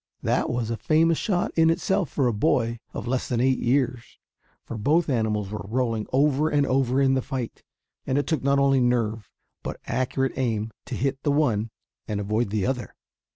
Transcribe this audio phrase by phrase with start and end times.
[0.23, 4.17] That was a famous shot in itself for a boy of less than eight years,
[4.65, 7.61] for both animals were rolling over and over in their fight,
[8.07, 9.29] and it took not only nerve,
[9.61, 11.69] but accurate aim, to hit the one
[12.07, 12.95] and avoid the other.